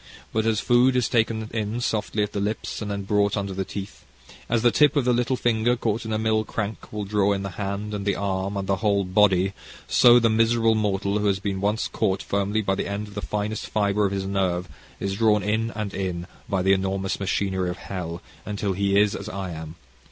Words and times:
But 0.33 0.47
as 0.47 0.59
food 0.59 0.95
is 0.95 1.07
taken 1.07 1.47
in 1.53 1.79
softly 1.79 2.23
at 2.23 2.31
the 2.31 2.39
lips, 2.39 2.81
and 2.81 2.89
then 2.89 3.03
brought 3.03 3.37
under 3.37 3.53
the 3.53 3.63
teeth, 3.63 4.03
as 4.49 4.63
the 4.63 4.71
tip 4.71 4.95
of 4.95 5.05
the 5.05 5.13
little 5.13 5.35
finger 5.35 5.75
caught 5.75 6.05
in 6.05 6.11
a 6.11 6.17
mill 6.17 6.43
crank 6.43 6.91
will 6.91 7.03
draw 7.05 7.33
in 7.33 7.43
the 7.43 7.51
hand, 7.51 7.93
and 7.93 8.03
the 8.03 8.15
arm, 8.15 8.57
and 8.57 8.65
the 8.67 8.77
whole 8.77 9.03
body, 9.05 9.53
so 9.87 10.17
the 10.17 10.27
miserable 10.27 10.73
mortal 10.73 11.19
who 11.19 11.27
has 11.27 11.37
been 11.37 11.61
once 11.61 11.87
caught 11.87 12.23
firmly 12.23 12.63
by 12.63 12.73
the 12.73 12.87
end 12.87 13.07
of 13.09 13.13
the 13.13 13.21
finest 13.21 13.67
fibre 13.67 14.07
of 14.07 14.11
his 14.11 14.25
nerve, 14.25 14.67
is 14.99 15.17
drawn 15.17 15.43
in 15.43 15.69
and 15.75 15.93
in, 15.93 16.25
by 16.49 16.63
the 16.63 16.73
enormous 16.73 17.19
machinery 17.19 17.69
of 17.69 17.77
hell, 17.77 18.23
until 18.43 18.73
he 18.73 18.99
is 18.99 19.13
as 19.15 19.29
I 19.29 19.51
am. 19.51 19.75